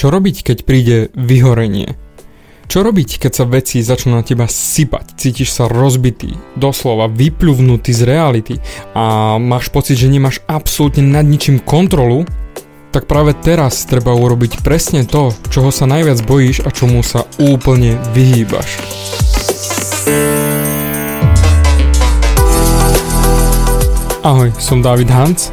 [0.00, 1.92] Čo robiť, keď príde vyhorenie?
[2.72, 5.12] Čo robiť, keď sa veci začnú na teba sypať?
[5.12, 8.56] Cítiš sa rozbitý, doslova vypľuvnutý z reality
[8.96, 12.24] a máš pocit, že nemáš absolútne nad ničím kontrolu?
[12.96, 18.00] Tak práve teraz treba urobiť presne to, čoho sa najviac bojíš a čomu sa úplne
[18.16, 18.80] vyhýbaš.
[24.24, 25.52] Ahoj, som David Hans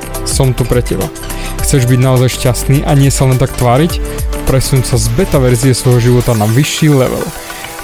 [0.25, 1.05] som tu pre teba.
[1.61, 4.01] Chceš byť naozaj šťastný a nie sa len tak tváriť?
[4.51, 7.23] presunúť sa z beta verzie svojho života na vyšší level.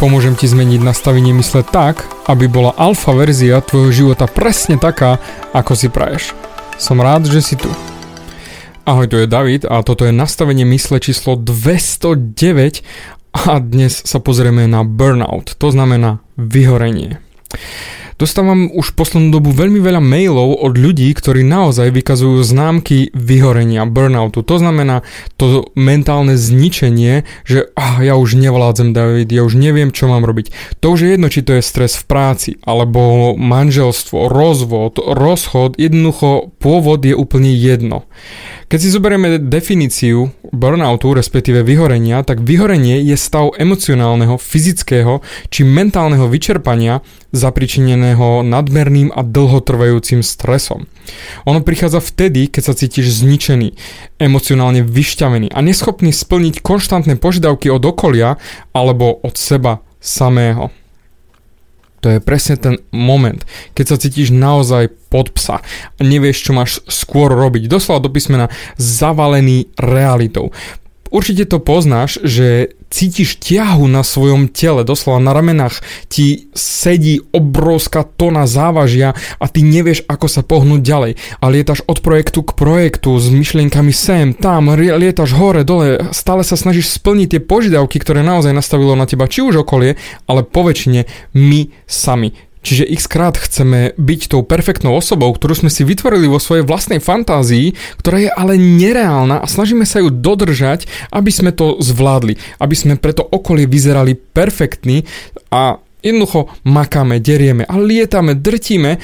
[0.04, 5.16] Pomôžem ti zmeniť nastavenie mysle tak, aby bola alfa verzia tvojho života presne taká,
[5.56, 6.36] ako si praješ.
[6.76, 7.72] Som rád, že si tu.
[8.84, 12.84] Ahoj, tu je David a toto je nastavenie mysle číslo 209
[13.32, 17.24] a dnes sa pozrieme na burnout, to znamená vyhorenie.
[18.18, 24.42] Dostávam už poslednú dobu veľmi veľa mailov od ľudí, ktorí naozaj vykazujú známky vyhorenia, burnoutu.
[24.42, 25.06] To znamená
[25.38, 30.50] to mentálne zničenie, že ah, ja už nevládzem David, ja už neviem, čo mám robiť.
[30.82, 36.58] To už je jedno, či to je stres v práci, alebo manželstvo, rozvod, rozchod, jednoducho
[36.58, 38.10] pôvod je úplne jedno.
[38.68, 46.28] Keď si zoberieme definíciu burnoutu, respektíve vyhorenia, tak vyhorenie je stav emocionálneho, fyzického či mentálneho
[46.28, 47.00] vyčerpania
[47.38, 50.90] zapričineného nadmerným a dlhotrvajúcim stresom.
[51.46, 53.78] Ono prichádza vtedy, keď sa cítiš zničený,
[54.20, 58.36] emocionálne vyšťavený a neschopný splniť konštantné požiadavky od okolia
[58.74, 60.74] alebo od seba samého.
[62.06, 63.42] To je presne ten moment,
[63.74, 67.66] keď sa cítiš naozaj pod psa a nevieš, čo máš skôr robiť.
[67.66, 70.54] Doslova do písmena zavalený realitou.
[71.10, 78.08] Určite to poznáš, že cítiš ťahu na svojom tele, doslova na ramenách ti sedí obrovská
[78.08, 81.12] tona závažia a ty nevieš, ako sa pohnúť ďalej.
[81.44, 86.56] A lietaš od projektu k projektu s myšlienkami sem, tam, lietaš hore, dole, stále sa
[86.56, 91.62] snažíš splniť tie požiadavky, ktoré naozaj nastavilo na teba či už okolie, ale poväčšine my
[91.84, 92.47] sami.
[92.68, 97.00] Čiže x krát chceme byť tou perfektnou osobou, ktorú sme si vytvorili vo svojej vlastnej
[97.00, 97.72] fantázii,
[98.04, 100.84] ktorá je ale nereálna a snažíme sa ju dodržať,
[101.16, 105.08] aby sme to zvládli, aby sme preto okolie vyzerali perfektní
[105.48, 109.00] a jednoducho makáme, derieme a lietame, drtíme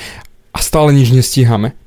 [0.51, 1.83] a stále nič nestíhame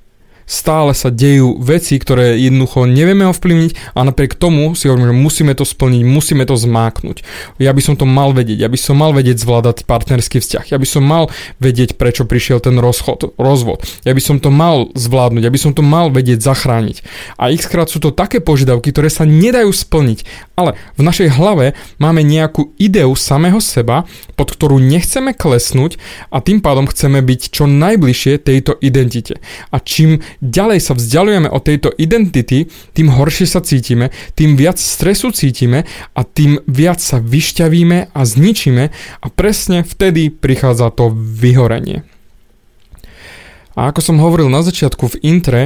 [0.47, 5.53] stále sa dejú veci, ktoré jednoducho nevieme ovplyvniť a napriek tomu si hovorím, že musíme
[5.59, 7.27] to splniť, musíme to zmáknuť.
[7.59, 10.79] Ja by som to mal vedieť, ja by som mal vedieť zvládať partnerský vzťah, ja
[10.79, 15.43] by som mal vedieť, prečo prišiel ten rozchod, rozvod, ja by som to mal zvládnuť,
[15.43, 17.03] ja by som to mal vedieť zachrániť.
[17.37, 20.23] A x krát sú to také požiadavky, ktoré sa nedajú splniť,
[20.55, 24.06] ale v našej hlave máme nejakú ideu samého seba,
[24.39, 25.99] pod ktorú nechceme klesnúť
[26.31, 29.43] a tým pádom chceme byť čo najbližšie tejto identite.
[29.75, 35.33] A čím ďalej sa vzdialujeme od tejto identity, tým horšie sa cítime, tým viac stresu
[35.33, 38.85] cítime a tým viac sa vyšťavíme a zničíme
[39.23, 42.03] a presne vtedy prichádza to vyhorenie.
[43.77, 45.63] A ako som hovoril na začiatku v intre,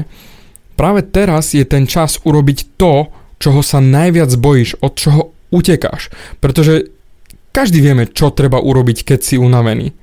[0.74, 3.06] práve teraz je ten čas urobiť to,
[3.38, 5.22] čoho sa najviac bojíš, od čoho
[5.54, 6.10] utekáš.
[6.42, 6.90] Pretože
[7.54, 9.94] každý vieme, čo treba urobiť, keď si unavený.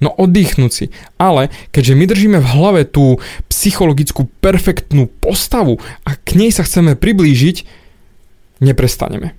[0.00, 0.86] No oddychnúť si.
[1.16, 3.16] Ale keďže my držíme v hlave tú
[3.48, 7.64] psychologickú perfektnú postavu a k nej sa chceme priblížiť,
[8.60, 9.32] neprestaneme.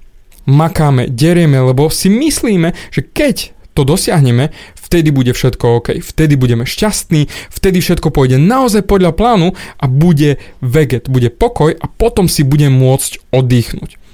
[0.47, 6.65] Makáme, derieme, lebo si myslíme, že keď to dosiahneme, vtedy bude všetko OK, vtedy budeme
[6.65, 12.41] šťastní, vtedy všetko pôjde naozaj podľa plánu a bude veget, bude pokoj a potom si
[12.41, 14.06] budem môcť oddychnúť.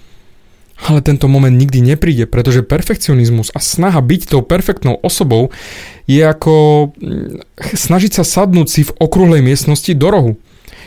[0.82, 5.54] Ale tento moment nikdy nepríde, pretože perfekcionizmus a snaha byť tou perfektnou osobou
[6.10, 7.46] je ako mm,
[7.78, 10.34] snažiť sa sadnúť si v okrúhlej miestnosti do rohu.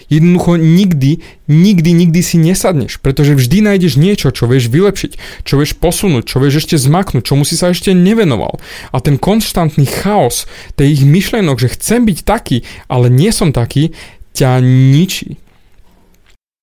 [0.06, 1.19] Jednoducho nikdy,
[1.50, 6.38] nikdy, nikdy si nesadneš, pretože vždy nájdeš niečo, čo vieš vylepšiť, čo vieš posunúť, čo
[6.38, 8.62] vieš ešte zmaknúť, čomu si sa ešte nevenoval.
[8.94, 10.46] A ten konštantný chaos
[10.78, 13.99] tej ich myšlienok, že chcem byť taký, ale nie som taký,
[14.31, 15.43] ťa ničí.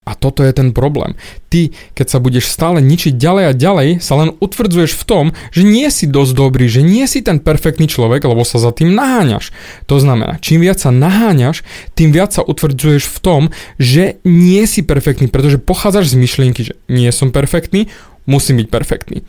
[0.04, 1.16] A toto je ten problém.
[1.48, 5.64] Ty, keď sa budeš stále ničiť ďalej a ďalej, sa len utvrdzuješ v tom, že
[5.64, 9.56] nie si dosť dobrý, že nie si ten perfektný človek, lebo sa za tým naháňaš.
[9.88, 11.64] To znamená, čím viac sa naháňaš,
[11.96, 13.42] tým viac sa utvrdzuješ v tom,
[13.80, 17.88] že nie si perfektný, pretože pochádzaš z myšlienky, že nie som perfektný,
[18.28, 19.24] musím byť perfektný.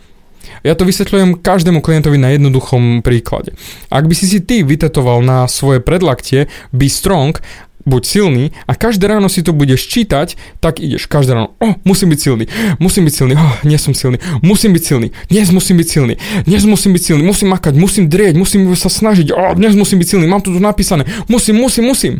[0.62, 3.52] Ja to vysvetľujem každému klientovi na jednoduchom príklade.
[3.88, 7.40] Ak by si si ty vytetoval na svoje predlaktie Be Strong
[7.84, 12.16] buď silný a každé ráno si to budeš čítať, tak ideš každé ráno, oh, musím
[12.16, 12.44] byť silný,
[12.80, 16.14] musím byť silný, oh, nie som silný, musím byť silný, dnes musím byť silný,
[16.48, 20.08] dnes musím byť silný, musím makať, musím drieť, musím sa snažiť, oh, dnes musím byť
[20.08, 22.14] silný, mám to tu napísané, musím, musím, musím.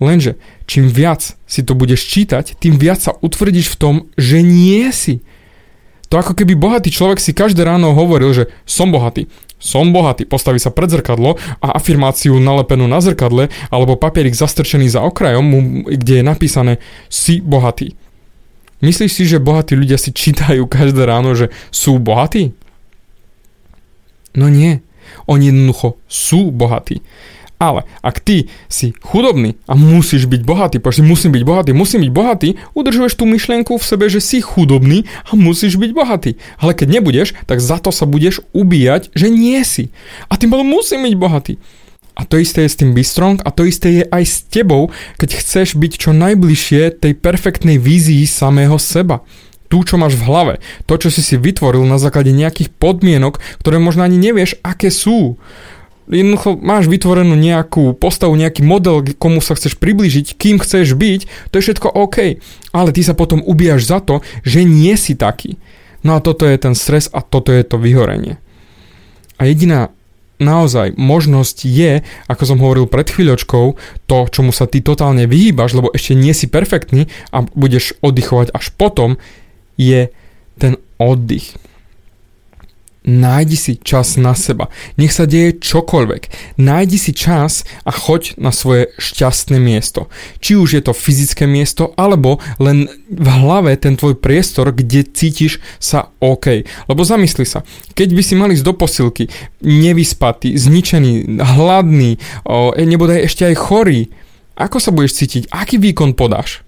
[0.00, 4.88] Lenže čím viac si to budeš čítať, tým viac sa utvrdíš v tom, že nie
[4.96, 5.20] si.
[6.10, 9.30] To ako keby bohatý človek si každé ráno hovoril, že som bohatý,
[9.62, 15.06] som bohatý, postaví sa pred zrkadlo a afirmáciu nalepenú na zrkadle alebo papierik zastrčený za
[15.06, 15.46] okrajom,
[15.86, 16.72] kde je napísané
[17.06, 17.94] si bohatý.
[18.80, 22.56] Myslíš si, že bohatí ľudia si čítajú každé ráno, že sú bohatí?
[24.34, 24.82] No nie.
[25.28, 27.04] Oni jednoducho sú bohatí.
[27.60, 32.12] Ale ak ty si chudobný a musíš byť bohatý, povieš musím byť bohatý, musím byť
[32.16, 36.40] bohatý, udržuješ tú myšlienku v sebe, že si chudobný a musíš byť bohatý.
[36.56, 39.92] Ale keď nebudeš, tak za to sa budeš ubíjať, že nie si.
[40.32, 41.54] A tým bolo musím byť bohatý.
[42.16, 44.88] A to isté je s tým Bistrong a to isté je aj s tebou,
[45.20, 49.20] keď chceš byť čo najbližšie tej perfektnej vízii samého seba
[49.70, 50.54] tú, čo máš v hlave,
[50.90, 55.38] to, čo si si vytvoril na základe nejakých podmienok, ktoré možno ani nevieš, aké sú
[56.10, 61.54] jednoducho máš vytvorenú nejakú postavu, nejaký model, komu sa chceš priblížiť, kým chceš byť, to
[61.56, 62.42] je všetko OK.
[62.74, 65.56] Ale ty sa potom ubíjaš za to, že nie si taký.
[66.02, 68.42] No a toto je ten stres a toto je to vyhorenie.
[69.40, 69.94] A jediná
[70.40, 73.76] naozaj možnosť je, ako som hovoril pred chvíľočkou,
[74.08, 78.72] to, čomu sa ty totálne vyhýbaš, lebo ešte nie si perfektný a budeš oddychovať až
[78.74, 79.20] potom,
[79.76, 80.08] je
[80.56, 81.56] ten oddych.
[83.00, 84.68] Nájdi si čas na seba.
[85.00, 86.22] Nech sa deje čokoľvek.
[86.60, 90.12] Nájdi si čas a choď na svoje šťastné miesto.
[90.44, 95.64] Či už je to fyzické miesto, alebo len v hlave ten tvoj priestor, kde cítiš
[95.80, 96.68] sa OK.
[96.92, 97.64] Lebo zamysli sa,
[97.96, 99.32] keď by si mali ísť do posilky,
[99.64, 104.12] nevyspatý, zničený, hladný, o, e, nebodaj ešte aj chorý,
[104.60, 105.48] ako sa budeš cítiť?
[105.48, 106.60] Aký výkon podáš?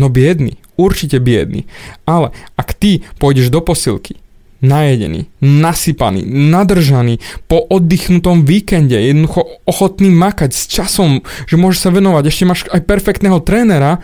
[0.00, 1.68] No biedný, určite biedný.
[2.08, 4.16] Ale ak ty pôjdeš do posilky,
[4.64, 7.20] najedený, nasypaný, nadržaný,
[7.50, 12.84] po oddychnutom víkende, jednoducho ochotný makať s časom, že môžeš sa venovať, ešte máš aj
[12.84, 14.00] perfektného trénera,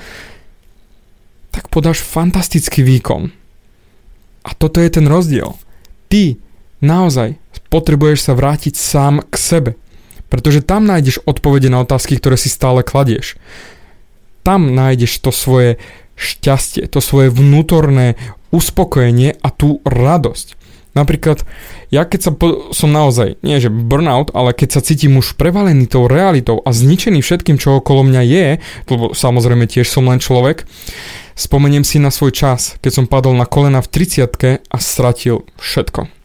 [1.53, 3.33] tak podáš fantastický výkon.
[4.43, 5.55] A toto je ten rozdiel.
[6.09, 6.41] Ty
[6.83, 7.39] naozaj
[7.73, 9.73] potrebuješ sa vrátiť sám k sebe.
[10.29, 13.41] Pretože tam nájdeš odpovede na otázky, ktoré si stále kladieš.
[14.45, 15.81] Tam nájdeš to svoje
[16.17, 18.15] šťastie, to svoje vnútorné
[18.53, 20.61] uspokojenie a tú radosť.
[20.93, 21.49] Napríklad,
[21.89, 25.89] ja keď sa po, som naozaj, nie že burnout, ale keď sa cítim už prevalený
[25.89, 28.47] tou realitou a zničený všetkým, čo okolo mňa je,
[28.93, 30.69] lebo samozrejme tiež som len človek,
[31.33, 36.22] spomeniem si na svoj čas, keď som padol na kolena v 30 a stratil všetko.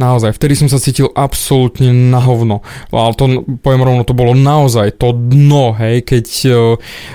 [0.00, 2.64] Naozaj, vtedy som sa cítil absolútne na hovno.
[2.88, 6.56] Ale to, poviem rovno, to bolo naozaj to dno, hej, keď uh,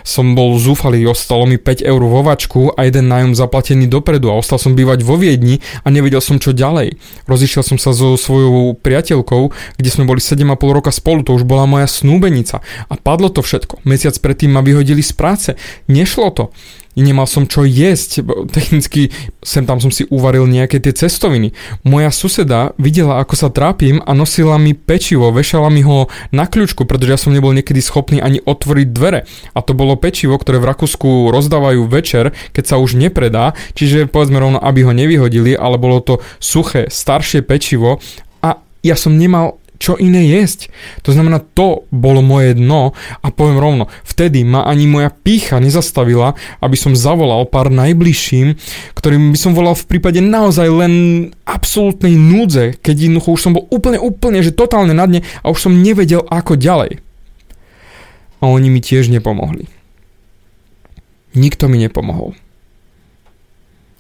[0.06, 4.38] som bol zúfalý, ostalo mi 5 eur vo vačku a jeden nájom zaplatený dopredu a
[4.38, 6.94] ostal som bývať vo Viedni a nevedel som čo ďalej.
[7.26, 9.50] Rozišiel som sa so svojou priateľkou,
[9.82, 13.82] kde sme boli 7,5 roka spolu, to už bola moja snúbenica a padlo to všetko.
[13.82, 15.50] Mesiac predtým ma vyhodili z práce.
[15.90, 16.54] Nešlo to
[16.96, 18.24] nemal som čo jesť,
[18.56, 19.12] technicky
[19.44, 21.52] sem tam som si uvaril nejaké tie cestoviny.
[21.84, 26.88] Moja suseda videla, ako sa trápim a nosila mi pečivo, vešala mi ho na kľúčku,
[26.88, 29.28] pretože ja som nebol niekedy schopný ani otvoriť dvere.
[29.54, 34.40] A to bolo pečivo, ktoré v Rakúsku rozdávajú večer, keď sa už nepredá, čiže povedzme
[34.40, 38.00] rovno, aby ho nevyhodili, ale bolo to suché, staršie pečivo
[38.40, 40.74] a ja som nemal čo iné jesť.
[41.06, 46.34] To znamená, to bolo moje dno a poviem rovno, vtedy ma ani moja pícha nezastavila,
[46.58, 48.58] aby som zavolal pár najbližším,
[48.98, 50.94] ktorým by som volal v prípade naozaj len
[51.46, 55.70] absolútnej núdze, keď jednoducho už som bol úplne, úplne, že totálne na dne a už
[55.70, 57.06] som nevedel ako ďalej.
[58.42, 59.70] A oni mi tiež nepomohli.
[61.38, 62.34] Nikto mi nepomohol.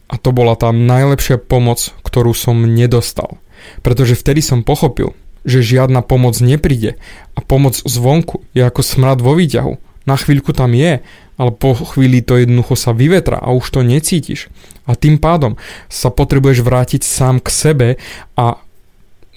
[0.09, 3.37] A to bola tá najlepšia pomoc, ktorú som nedostal.
[3.81, 6.97] Pretože vtedy som pochopil, že žiadna pomoc nepríde
[7.37, 9.77] a pomoc zvonku je ako smrad vo výťahu.
[10.05, 11.01] Na chvíľku tam je,
[11.35, 14.49] ale po chvíli to jednoducho sa vyvetra a už to necítiš.
[14.85, 15.57] A tým pádom
[15.89, 17.87] sa potrebuješ vrátiť sám k sebe
[18.37, 18.61] a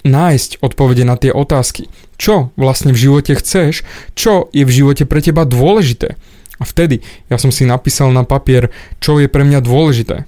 [0.05, 1.91] nájsť odpovede na tie otázky.
[2.15, 3.83] Čo vlastne v živote chceš?
[4.15, 6.15] Čo je v živote pre teba dôležité?
[6.59, 7.01] A vtedy
[7.31, 10.27] ja som si napísal na papier, čo je pre mňa dôležité.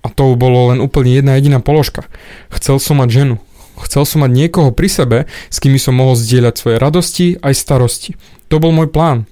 [0.00, 2.08] A to bolo len úplne jedna jediná položka.
[2.48, 3.36] Chcel som mať ženu.
[3.84, 5.18] Chcel som mať niekoho pri sebe,
[5.48, 8.10] s kým som mohol zdieľať svoje radosti aj starosti.
[8.52, 9.24] To bol môj plán.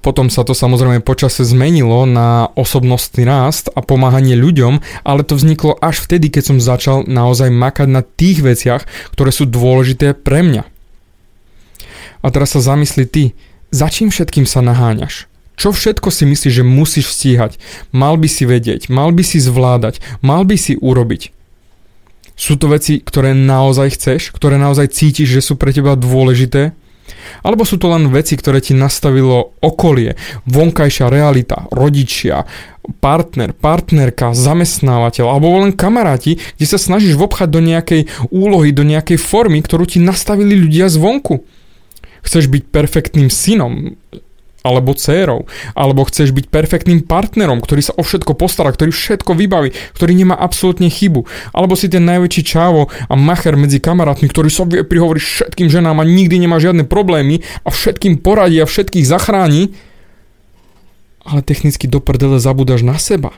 [0.00, 5.76] Potom sa to samozrejme počase zmenilo na osobnostný rast a pomáhanie ľuďom, ale to vzniklo
[5.76, 10.64] až vtedy, keď som začal naozaj makať na tých veciach, ktoré sú dôležité pre mňa.
[12.24, 13.24] A teraz sa zamysli ty,
[13.68, 15.28] za čím všetkým sa naháňaš?
[15.60, 17.60] Čo všetko si myslíš, že musíš stíhať?
[17.92, 21.39] Mal by si vedieť, mal by si zvládať, mal by si urobiť.
[22.40, 26.72] Sú to veci, ktoré naozaj chceš, ktoré naozaj cítiš, že sú pre teba dôležité?
[27.44, 30.16] Alebo sú to len veci, ktoré ti nastavilo okolie,
[30.48, 32.48] vonkajšia realita, rodičia,
[33.04, 39.20] partner, partnerka, zamestnávateľ alebo len kamaráti, kde sa snažíš vobchať do nejakej úlohy, do nejakej
[39.20, 41.44] formy, ktorú ti nastavili ľudia zvonku.
[42.24, 44.00] Chceš byť perfektným synom,
[44.60, 49.72] alebo dcérou, alebo chceš byť perfektným partnerom, ktorý sa o všetko postará, ktorý všetko vybaví,
[49.96, 51.24] ktorý nemá absolútne chybu,
[51.56, 56.00] alebo si ten najväčší čávo a macher medzi kamarátmi, ktorý sa vie prihovoriť všetkým ženám
[56.00, 59.72] a nikdy nemá žiadne problémy a všetkým poradí a všetkých zachráni,
[61.24, 63.32] ale technicky do prdele zabúdaš na seba.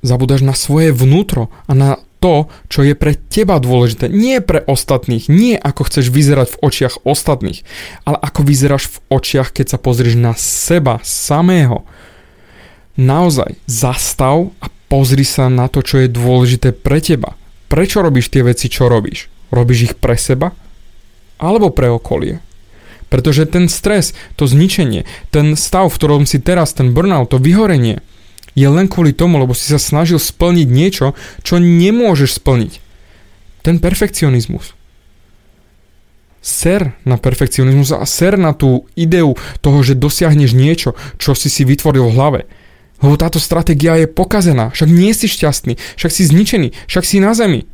[0.00, 1.90] Zabúdaš na svoje vnútro a na
[2.20, 4.12] to, čo je pre teba dôležité.
[4.12, 7.64] Nie pre ostatných, nie ako chceš vyzerať v očiach ostatných,
[8.04, 11.88] ale ako vyzeráš v očiach, keď sa pozrieš na seba samého.
[13.00, 17.34] Naozaj, zastav a pozri sa na to, čo je dôležité pre teba.
[17.72, 19.32] Prečo robíš tie veci, čo robíš?
[19.48, 20.52] Robíš ich pre seba?
[21.40, 22.44] Alebo pre okolie?
[23.08, 28.04] Pretože ten stres, to zničenie, ten stav, v ktorom si teraz, ten burnout, to vyhorenie,
[28.54, 32.72] je len kvôli tomu, lebo si sa snažil splniť niečo, čo nemôžeš splniť.
[33.62, 34.74] Ten perfekcionizmus.
[36.40, 41.68] Ser na perfekcionizmus a ser na tú ideu toho, že dosiahneš niečo, čo si si
[41.68, 42.40] vytvoril v hlave.
[43.04, 47.36] Lebo táto stratégia je pokazená, však nie si šťastný, však si zničený, však si na
[47.36, 47.68] zemi.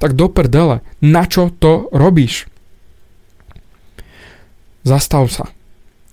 [0.00, 2.48] Tak do prdele, na čo to robíš?
[4.84, 5.48] Zastav sa.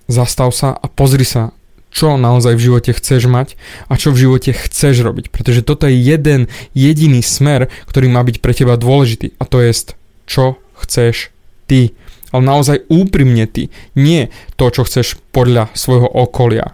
[0.08, 1.52] Zastav sa a pozri sa
[1.92, 3.54] čo naozaj v živote chceš mať
[3.86, 5.28] a čo v živote chceš robiť.
[5.28, 9.36] Pretože toto je jeden jediný smer, ktorý má byť pre teba dôležitý.
[9.36, 9.92] A to je,
[10.24, 11.28] čo chceš
[11.68, 11.92] ty.
[12.32, 13.68] Ale naozaj úprimne ty.
[13.92, 16.72] Nie to, čo chceš podľa svojho okolia.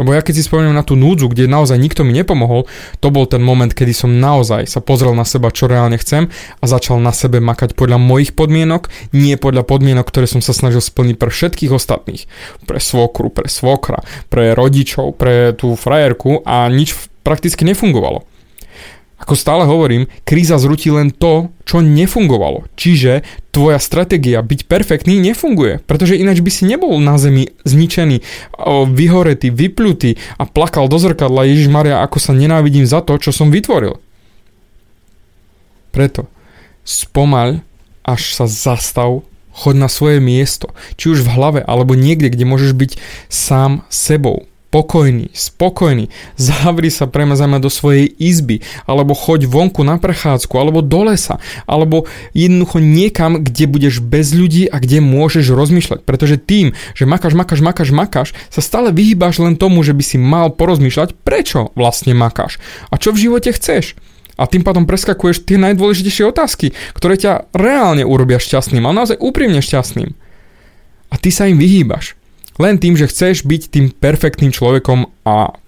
[0.00, 2.64] Lebo ja keď si spomeniem na tú núdzu, kde naozaj nikto mi nepomohol,
[3.04, 6.64] to bol ten moment, kedy som naozaj sa pozrel na seba, čo reálne chcem a
[6.64, 11.16] začal na sebe makať podľa mojich podmienok, nie podľa podmienok, ktoré som sa snažil splniť
[11.20, 12.24] pre všetkých ostatných.
[12.64, 14.00] Pre svokru, pre svokra,
[14.32, 18.31] pre rodičov, pre tú frajerku a nič prakticky nefungovalo.
[19.22, 22.66] Ako stále hovorím, kríza zrutí len to, čo nefungovalo.
[22.74, 23.22] Čiže
[23.54, 28.18] tvoja stratégia byť perfektný nefunguje, pretože ináč by si nebol na zemi zničený,
[28.90, 33.54] vyhoretý, vyplutý a plakal do zrkadla Ježiš Maria, ako sa nenávidím za to, čo som
[33.54, 34.02] vytvoril.
[35.94, 36.26] Preto
[36.82, 37.62] spomaľ,
[38.02, 39.22] až sa zastav,
[39.54, 42.92] choď na svoje miesto, či už v hlave alebo niekde, kde môžeš byť
[43.30, 46.08] sám sebou pokojný, spokojný,
[46.40, 51.36] zavri sa premazajme do svojej izby, alebo choď vonku na prechádzku, alebo do lesa,
[51.68, 56.00] alebo jednoducho niekam, kde budeš bez ľudí a kde môžeš rozmýšľať.
[56.08, 60.16] Pretože tým, že makáš, makáš, makáš, makáš, sa stále vyhýbaš len tomu, že by si
[60.16, 62.56] mal porozmýšľať, prečo vlastne makáš
[62.88, 63.92] a čo v živote chceš.
[64.40, 69.60] A tým pádom preskakuješ tie najdôležitejšie otázky, ktoré ťa reálne urobia šťastným, ale naozaj úprimne
[69.60, 70.16] šťastným.
[71.12, 72.16] A ty sa im vyhýbaš.
[72.62, 75.58] Len tým, že chceš byť tým perfektným človekom a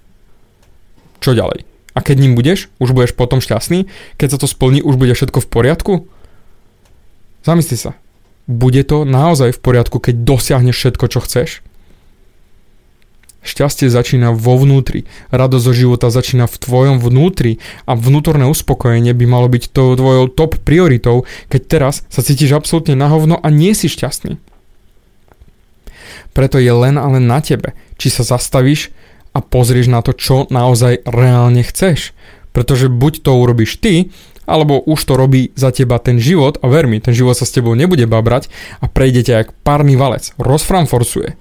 [1.19, 1.67] čo ďalej?
[1.91, 3.91] A keď ním budeš, už budeš potom šťastný?
[4.15, 5.93] Keď sa to splní, už bude všetko v poriadku?
[7.43, 7.99] Zamysli sa.
[8.47, 11.49] Bude to naozaj v poriadku, keď dosiahneš všetko, čo chceš?
[13.45, 15.05] Šťastie začína vo vnútri.
[15.29, 20.31] Radosť zo života začína v tvojom vnútri a vnútorné uspokojenie by malo byť to tvojou
[20.31, 24.54] top prioritou, keď teraz sa cítiš absolútne na hovno a nie si šťastný.
[26.35, 28.91] Preto je len a len na tebe, či sa zastavíš
[29.31, 32.11] a pozrieš na to, čo naozaj reálne chceš.
[32.51, 34.11] Pretože buď to urobíš ty,
[34.43, 37.55] alebo už to robí za teba ten život a ver mi, ten život sa s
[37.55, 38.51] tebou nebude babrať
[38.83, 41.39] a prejde ťa jak párny valec, rozframforsuje.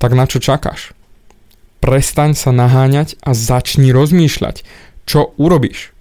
[0.00, 0.96] Tak na čo čakáš?
[1.78, 4.66] Prestaň sa naháňať a začni rozmýšľať,
[5.06, 5.94] čo urobíš.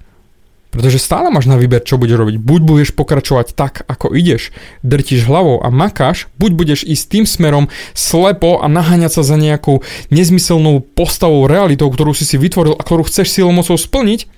[0.78, 2.38] Pretože stále máš na výber, čo budeš robiť.
[2.38, 4.54] Buď budeš pokračovať tak, ako ideš,
[4.86, 7.66] drtíš hlavou a makáš, buď budeš ísť tým smerom
[7.98, 9.82] slepo a naháňať sa za nejakou
[10.14, 14.30] nezmyselnou postavou, realitou, ktorú si si vytvoril a ktorú chceš silou mocou splniť,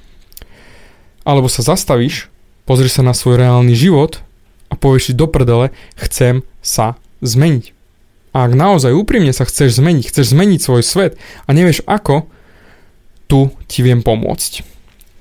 [1.28, 2.32] alebo sa zastavíš,
[2.64, 4.24] pozrieš sa na svoj reálny život
[4.72, 7.76] a povieš si do prdele, chcem sa zmeniť.
[8.32, 12.32] A ak naozaj úprimne sa chceš zmeniť, chceš zmeniť svoj svet a nevieš ako,
[13.28, 14.79] tu ti viem pomôcť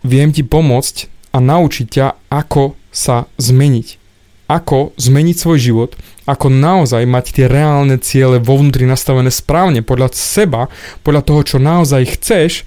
[0.09, 4.01] viem ti pomôcť a naučiť ťa, ako sa zmeniť.
[4.49, 5.91] ako zmeniť svoj život,
[6.25, 10.73] ako naozaj mať tie reálne ciele vo vnútri nastavené správne, podľa seba,
[11.05, 12.65] podľa toho, čo naozaj chceš,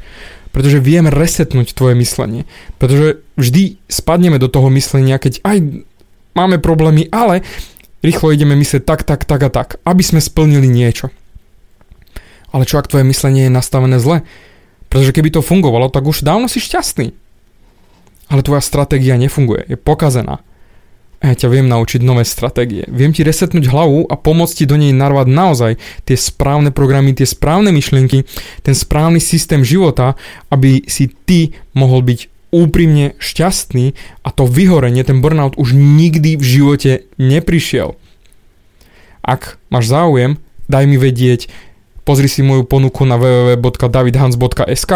[0.54, 2.46] pretože viem resetnúť tvoje myslenie.
[2.78, 5.58] Pretože vždy spadneme do toho myslenia, keď aj
[6.38, 7.42] máme problémy, ale
[8.06, 11.10] rýchlo ideme myslieť tak, tak, tak a tak, aby sme splnili niečo.
[12.54, 14.22] Ale čo ak tvoje myslenie je nastavené zle?
[14.92, 17.16] Pretože keby to fungovalo, tak už dávno si šťastný.
[18.32, 20.40] Ale tvoja stratégia nefunguje, je pokazená
[21.22, 22.82] a ja ťa viem naučiť nové stratégie.
[22.90, 25.72] Viem ti resetnúť hlavu a pomôcť ti do nej narvať naozaj
[26.10, 28.26] tie správne programy, tie správne myšlienky,
[28.66, 30.18] ten správny systém života,
[30.50, 32.20] aby si ty mohol byť
[32.50, 33.94] úprimne šťastný
[34.26, 37.94] a to vyhorenie, ten burnout už nikdy v živote neprišiel.
[39.22, 41.54] Ak máš záujem, daj mi vedieť,
[42.04, 44.94] pozri si moju ponuku na www.davidhans.sk,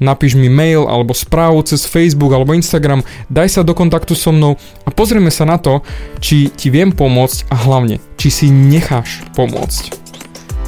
[0.00, 4.56] napíš mi mail alebo správu cez Facebook alebo Instagram, daj sa do kontaktu so mnou
[4.84, 5.84] a pozrieme sa na to,
[6.18, 10.00] či ti viem pomôcť a hlavne, či si necháš pomôcť.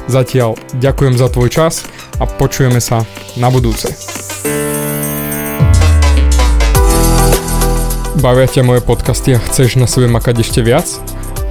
[0.07, 1.87] Zatiaľ ďakujem za tvoj čas
[2.19, 3.07] a počujeme sa
[3.39, 3.91] na budúce.
[8.19, 10.87] Bavia ťa moje podcasty a chceš na sebe makať ešte viac?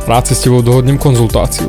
[0.09, 1.69] Rád si s tebou dohodnem konzultáciu